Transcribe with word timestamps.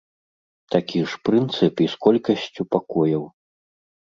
Такі 0.75 1.01
ж 1.11 1.19
прынцып 1.29 1.83
і 1.85 1.87
з 1.93 2.01
колькасцю 2.07 2.61
пакояў. 2.73 3.23